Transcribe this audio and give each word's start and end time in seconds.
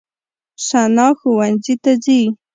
ثنا 0.67 1.07
ښوونځي 1.19 1.75
ته 1.83 1.91
ځي. 2.03 2.21